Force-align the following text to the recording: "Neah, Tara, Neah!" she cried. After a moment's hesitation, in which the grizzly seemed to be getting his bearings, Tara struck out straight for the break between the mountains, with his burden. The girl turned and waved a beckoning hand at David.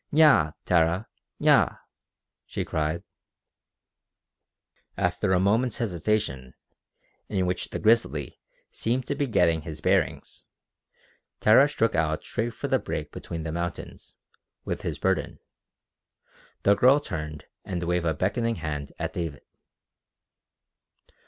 "Neah, 0.11 0.53
Tara, 0.65 1.05
Neah!" 1.39 1.75
she 2.47 2.65
cried. 2.65 3.03
After 4.97 5.31
a 5.31 5.39
moment's 5.39 5.77
hesitation, 5.77 6.55
in 7.29 7.45
which 7.45 7.69
the 7.69 7.77
grizzly 7.77 8.39
seemed 8.71 9.05
to 9.05 9.13
be 9.13 9.27
getting 9.27 9.61
his 9.61 9.79
bearings, 9.79 10.47
Tara 11.39 11.69
struck 11.69 11.93
out 11.93 12.23
straight 12.23 12.55
for 12.55 12.67
the 12.67 12.79
break 12.79 13.11
between 13.11 13.43
the 13.43 13.51
mountains, 13.51 14.15
with 14.65 14.81
his 14.81 14.97
burden. 14.97 15.37
The 16.63 16.73
girl 16.73 16.99
turned 16.99 17.45
and 17.63 17.83
waved 17.83 18.07
a 18.07 18.15
beckoning 18.15 18.55
hand 18.55 18.91
at 18.97 19.13
David. 19.13 19.43